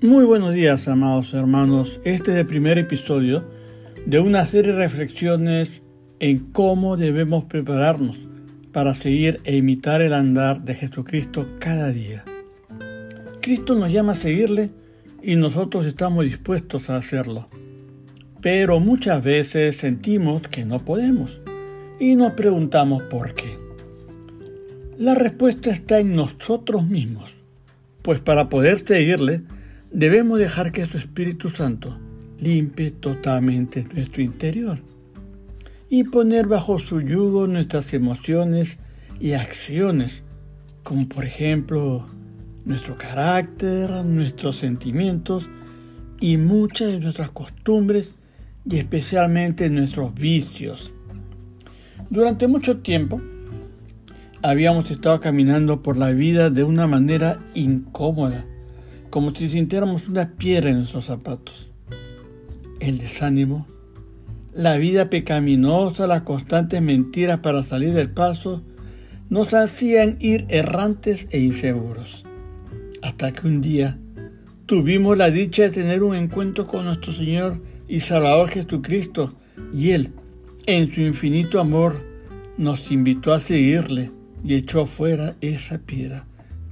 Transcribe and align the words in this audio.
Muy 0.00 0.24
buenos 0.24 0.54
días, 0.54 0.86
amados 0.86 1.34
hermanos. 1.34 2.00
Este 2.04 2.30
es 2.30 2.36
el 2.36 2.46
primer 2.46 2.78
episodio 2.78 3.44
de 4.06 4.20
una 4.20 4.44
serie 4.44 4.70
de 4.70 4.78
reflexiones 4.78 5.82
en 6.20 6.52
cómo 6.52 6.96
debemos 6.96 7.46
prepararnos 7.46 8.16
para 8.70 8.94
seguir 8.94 9.40
e 9.42 9.56
imitar 9.56 10.00
el 10.00 10.12
andar 10.12 10.62
de 10.62 10.76
Jesucristo 10.76 11.48
cada 11.58 11.90
día. 11.90 12.24
Cristo 13.42 13.74
nos 13.74 13.90
llama 13.90 14.12
a 14.12 14.14
seguirle 14.14 14.70
y 15.20 15.34
nosotros 15.34 15.84
estamos 15.84 16.26
dispuestos 16.26 16.90
a 16.90 16.96
hacerlo. 16.96 17.48
Pero 18.40 18.78
muchas 18.78 19.20
veces 19.20 19.78
sentimos 19.78 20.46
que 20.46 20.64
no 20.64 20.78
podemos 20.78 21.40
y 21.98 22.14
nos 22.14 22.34
preguntamos 22.34 23.02
por 23.02 23.34
qué. 23.34 23.58
La 24.96 25.16
respuesta 25.16 25.70
está 25.70 25.98
en 25.98 26.14
nosotros 26.14 26.86
mismos, 26.86 27.34
pues 28.02 28.20
para 28.20 28.48
poder 28.48 28.78
seguirle, 28.78 29.42
Debemos 29.90 30.38
dejar 30.38 30.70
que 30.70 30.84
su 30.84 30.98
Espíritu 30.98 31.48
Santo 31.48 31.98
limpie 32.38 32.90
totalmente 32.90 33.86
nuestro 33.94 34.22
interior 34.22 34.78
y 35.88 36.04
poner 36.04 36.46
bajo 36.46 36.78
su 36.78 37.00
yugo 37.00 37.46
nuestras 37.46 37.94
emociones 37.94 38.78
y 39.18 39.32
acciones, 39.32 40.24
como 40.82 41.08
por 41.08 41.24
ejemplo 41.24 42.06
nuestro 42.66 42.98
carácter, 42.98 43.90
nuestros 44.04 44.58
sentimientos 44.58 45.48
y 46.20 46.36
muchas 46.36 46.92
de 46.92 47.00
nuestras 47.00 47.30
costumbres 47.30 48.14
y 48.66 48.76
especialmente 48.76 49.70
nuestros 49.70 50.14
vicios. 50.14 50.92
Durante 52.10 52.46
mucho 52.46 52.80
tiempo 52.80 53.22
habíamos 54.42 54.90
estado 54.90 55.18
caminando 55.22 55.82
por 55.82 55.96
la 55.96 56.10
vida 56.10 56.50
de 56.50 56.62
una 56.62 56.86
manera 56.86 57.38
incómoda 57.54 58.44
como 59.10 59.34
si 59.34 59.48
sintiéramos 59.48 60.08
una 60.08 60.32
piedra 60.36 60.70
en 60.70 60.78
nuestros 60.78 61.06
zapatos. 61.06 61.70
El 62.80 62.98
desánimo, 62.98 63.66
la 64.52 64.76
vida 64.76 65.10
pecaminosa, 65.10 66.06
las 66.06 66.22
constantes 66.22 66.82
mentiras 66.82 67.40
para 67.40 67.62
salir 67.62 67.92
del 67.94 68.10
paso, 68.10 68.62
nos 69.30 69.52
hacían 69.54 70.16
ir 70.20 70.46
errantes 70.48 71.28
e 71.30 71.40
inseguros. 71.40 72.24
Hasta 73.02 73.32
que 73.32 73.46
un 73.46 73.60
día 73.60 73.98
tuvimos 74.66 75.16
la 75.16 75.30
dicha 75.30 75.64
de 75.64 75.70
tener 75.70 76.02
un 76.02 76.14
encuentro 76.14 76.66
con 76.66 76.84
nuestro 76.84 77.12
Señor 77.12 77.60
y 77.88 78.00
Salvador 78.00 78.50
Jesucristo, 78.50 79.34
y 79.74 79.90
Él, 79.90 80.12
en 80.66 80.92
su 80.92 81.00
infinito 81.00 81.60
amor, 81.60 82.04
nos 82.56 82.90
invitó 82.90 83.32
a 83.32 83.40
seguirle 83.40 84.10
y 84.44 84.54
echó 84.54 84.82
afuera 84.82 85.36
esa 85.40 85.78
piedra 85.78 86.27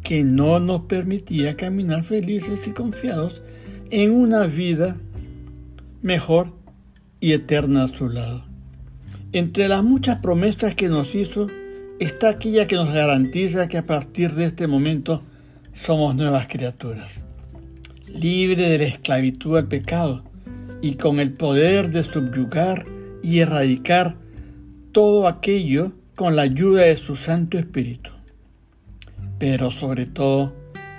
que 0.07 0.23
no 0.23 0.61
nos 0.61 0.83
permitía 0.83 1.57
caminar 1.57 2.05
felices 2.05 2.69
y 2.69 2.71
confiados 2.71 3.43
en 3.91 4.13
una 4.13 4.47
vida 4.47 4.99
mejor 6.01 6.53
y 7.19 7.33
eterna 7.33 7.83
a 7.83 7.89
su 7.89 8.09
lado. 8.09 8.45
Entre 9.33 9.67
las 9.67 9.83
muchas 9.83 10.19
promesas 10.19 10.77
que 10.77 10.89
nos 10.89 11.17
hizo 11.17 11.49
está 11.99 12.29
aquella 12.29 12.69
que 12.69 12.77
nos 12.77 12.95
garantiza 12.95 13.67
que 13.67 13.79
a 13.79 13.87
partir 13.87 14.35
de 14.35 14.45
este 14.45 14.69
momento 14.69 15.25
somos 15.75 16.15
nuevas 16.15 16.47
criaturas, 16.47 17.25
libres 18.07 18.59
de 18.59 18.79
la 18.79 18.85
esclavitud 18.85 19.57
al 19.57 19.67
pecado 19.67 20.23
y 20.83 20.95
con 20.95 21.19
el 21.19 21.33
poder 21.33 21.91
de 21.91 22.05
subyugar 22.05 22.87
y 23.25 23.41
erradicar 23.41 24.15
todo 24.93 25.27
aquello 25.27 25.91
con 26.15 26.37
la 26.37 26.43
ayuda 26.43 26.83
de 26.83 26.97
su 26.97 27.17
Santo 27.17 27.59
Espíritu 27.59 28.16
pero 29.39 29.71
sobre 29.71 30.07
todo 30.07 30.55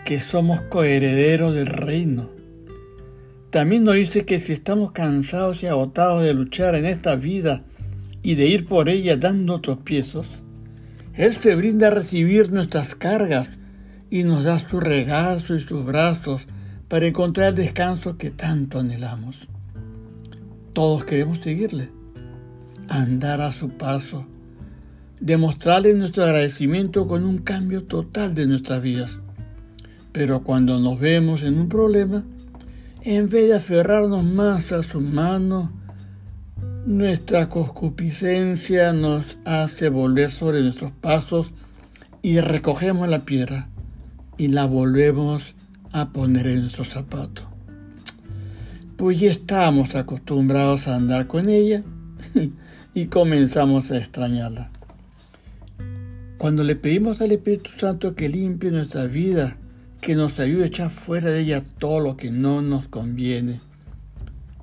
que 0.06 0.20
somos 0.20 0.62
coherederos 0.62 1.54
del 1.54 1.68
reino. 1.68 2.30
También 3.50 3.84
nos 3.84 3.96
dice 3.96 4.26
que 4.26 4.40
si 4.40 4.54
estamos 4.54 4.92
cansados 4.92 5.64
y 5.64 5.68
agotados 5.68 6.24
de 6.24 6.34
luchar 6.34 6.76
en 6.76 6.86
esta 6.86 7.16
vida 7.16 7.64
y 8.22 8.36
de 8.36 8.46
ir 8.48 8.68
por 8.68 8.90
ella 8.90 9.18
dando 9.18 9.62
tropiezos, 9.62 10.42
Él 11.14 11.34
se 11.34 11.56
brinda 11.56 11.88
a 11.88 11.92
recibir 11.92 12.52
nuestras 12.52 12.96
cargas 12.96 13.58
y 14.10 14.24
nos 14.24 14.44
da 14.44 14.60
su 14.60 14.80
regazo 14.80 15.56
y 15.56 15.62
sus 15.62 15.86
brazos 15.86 16.46
para 16.88 17.08
encontrar 17.08 17.50
el 17.50 17.56
descanso 17.56 18.18
que 18.18 18.32
tanto 18.32 18.80
anhelamos. 18.80 19.48
Todos 20.74 21.06
queremos 21.06 21.40
seguirle, 21.40 21.90
andar 22.88 23.42
a 23.42 23.52
su 23.52 23.70
paso, 23.70 24.26
demostrarle 25.20 25.94
nuestro 25.94 26.24
agradecimiento 26.24 27.08
con 27.08 27.24
un 27.24 27.40
cambio 27.40 27.84
total 27.84 28.36
de 28.36 28.48
nuestras 28.48 28.82
vidas. 28.82 29.20
Pero 30.12 30.44
cuando 30.44 30.80
nos 30.80 31.00
vemos 31.00 31.44
en 31.44 31.60
un 31.60 31.70
problema, 31.70 32.24
en 33.04 33.30
vez 33.30 33.48
de 33.48 33.56
aferrarnos 33.56 34.24
más 34.24 34.72
a 34.72 34.84
su 34.84 35.02
mano, 35.02 35.72
nuestra 36.86 37.50
concupiscencia 37.50 38.94
nos 38.94 39.38
hace 39.46 39.90
volver 39.90 40.32
sobre 40.32 40.62
nuestros 40.62 40.92
pasos 40.92 41.52
y 42.22 42.40
recogemos 42.40 43.08
la 43.10 43.20
piedra 43.20 43.70
y 44.38 44.48
la 44.48 44.66
volvemos 44.66 45.56
a 45.92 46.10
poner 46.10 46.48
en 46.48 46.62
nuestro 46.62 46.86
zapato. 46.86 47.44
Pues 48.96 49.20
ya 49.20 49.30
estamos 49.30 49.96
acostumbrados 49.96 50.88
a 50.88 50.96
andar 50.96 51.28
con 51.28 51.50
ella 51.50 51.84
y 52.94 53.06
comenzamos 53.08 53.92
a 53.92 53.98
extrañarla. 53.98 54.72
Cuando 56.38 56.64
le 56.64 56.76
pedimos 56.76 57.20
al 57.22 57.32
Espíritu 57.32 57.72
Santo 57.78 58.14
que 58.14 58.30
limpie 58.30 58.70
nuestra 58.70 59.06
vida, 59.06 59.58
que 60.02 60.16
nos 60.16 60.40
ayude 60.40 60.66
a 60.66 60.68
echar 60.68 60.92
fuera 60.92 61.32
de 61.32 61.42
ella 61.42 61.64
todo 61.80 62.00
lo 62.00 62.16
que 62.16 62.30
no 62.30 62.62
nos 62.62 62.88
conviene, 62.88 63.60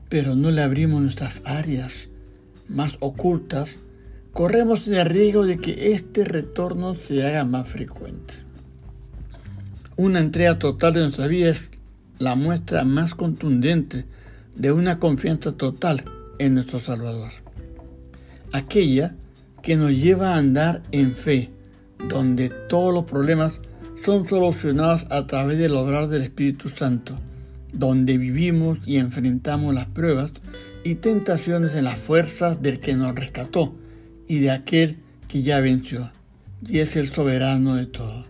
pero 0.08 0.36
no 0.36 0.52
le 0.52 0.62
abrimos 0.62 1.02
nuestras 1.02 1.42
áreas 1.44 2.08
más 2.68 2.96
ocultas, 3.00 3.78
corremos 4.32 4.86
el 4.86 5.04
riesgo 5.04 5.44
de 5.44 5.58
que 5.58 5.92
este 5.92 6.24
retorno 6.24 6.94
se 6.94 7.26
haga 7.26 7.44
más 7.44 7.68
frecuente. 7.68 8.34
Una 9.96 10.20
entrega 10.20 10.60
total 10.60 10.94
de 10.94 11.00
nuestra 11.00 11.26
vida 11.26 11.50
es 11.50 11.72
la 12.20 12.36
muestra 12.36 12.84
más 12.84 13.16
contundente 13.16 14.04
de 14.54 14.70
una 14.70 14.98
confianza 14.98 15.52
total 15.52 16.04
en 16.38 16.54
nuestro 16.54 16.78
Salvador. 16.78 17.32
Aquella 18.52 19.16
que 19.62 19.76
nos 19.76 19.90
lleva 19.90 20.34
a 20.34 20.38
andar 20.38 20.82
en 20.92 21.14
fe, 21.14 21.50
donde 22.08 22.50
todos 22.68 22.92
los 22.92 23.04
problemas 23.04 23.60
son 24.02 24.28
solucionados 24.28 25.06
a 25.10 25.26
través 25.26 25.58
del 25.58 25.72
obrar 25.72 26.08
del 26.08 26.22
Espíritu 26.22 26.68
Santo, 26.68 27.16
donde 27.72 28.18
vivimos 28.18 28.78
y 28.86 28.98
enfrentamos 28.98 29.74
las 29.74 29.86
pruebas 29.86 30.32
y 30.84 30.96
tentaciones 30.96 31.74
en 31.74 31.84
las 31.84 31.98
fuerzas 31.98 32.60
del 32.60 32.80
que 32.80 32.94
nos 32.94 33.14
rescató 33.14 33.74
y 34.28 34.40
de 34.40 34.50
aquel 34.50 34.98
que 35.28 35.42
ya 35.42 35.60
venció, 35.60 36.10
y 36.66 36.80
es 36.80 36.96
el 36.96 37.08
soberano 37.08 37.76
de 37.76 37.86
todo. 37.86 38.26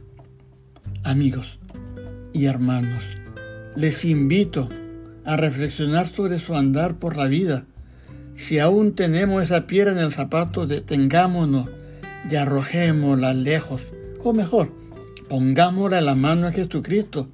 Amigos 1.03 1.59
y 2.33 2.47
hermanos, 2.47 3.05
les 3.77 4.05
invito 4.05 4.69
a 5.25 5.37
reflexionar 5.37 6.07
sobre 6.07 6.39
su 6.39 6.55
andar 6.55 6.99
por 6.99 7.17
la 7.17 7.27
vida. 7.27 7.67
Si 8.37 8.59
aún 8.59 8.95
tenemos 8.95 9.43
esa 9.43 9.67
piedra 9.67 9.93
en 9.93 9.99
el 9.99 10.13
zapato, 10.13 10.67
detengámonos 10.67 11.69
y 12.31 12.37
arrojémosla 12.37 13.35
lejos, 13.35 13.83
o 14.23 14.33
mejor, 14.33 14.73
pongámosla 15.29 15.99
en 15.99 16.07
la 16.07 16.15
mano 16.15 16.47
de 16.47 16.53
Jesucristo 16.53 17.29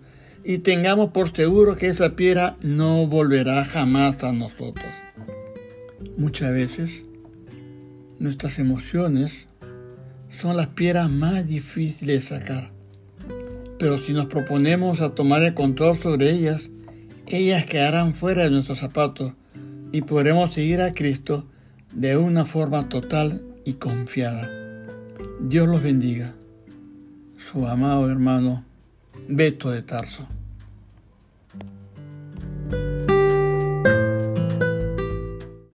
y 0.45 0.59
tengamos 0.59 1.11
por 1.11 1.28
seguro 1.28 1.77
que 1.77 1.89
esa 1.89 2.17
piedra 2.17 2.56
no 2.62 3.06
volverá 3.06 3.65
jamás 3.65 4.23
a 4.25 4.33
nosotros. 4.33 4.89
Muchas 6.17 6.53
veces 6.53 7.05
nuestras 8.19 8.59
emociones 8.59 9.48
son 10.28 10.57
las 10.57 10.69
piedras 10.69 11.10
más 11.10 11.47
difíciles 11.47 12.31
de 12.31 12.39
sacar, 12.39 12.71
pero 13.78 13.98
si 13.98 14.13
nos 14.13 14.27
proponemos 14.27 15.01
a 15.01 15.15
tomar 15.15 15.43
el 15.43 15.54
control 15.54 15.97
sobre 15.98 16.31
ellas, 16.31 16.71
ellas 17.27 17.65
quedarán 17.66 18.15
fuera 18.15 18.45
de 18.45 18.51
nuestros 18.51 18.78
zapatos 18.78 19.34
y 19.93 20.03
podremos 20.03 20.53
seguir 20.53 20.81
a 20.81 20.93
Cristo 20.93 21.47
de 21.95 22.16
una 22.16 22.45
forma 22.45 22.89
total 22.89 23.43
y 23.65 23.75
confiada. 23.75 24.70
Dios 25.41 25.69
los 25.69 25.83
bendiga. 25.83 26.34
Su 27.51 27.67
amado 27.67 28.11
hermano 28.11 28.65
Beto 29.28 29.71
de 29.71 29.83
Tarso. 29.83 30.27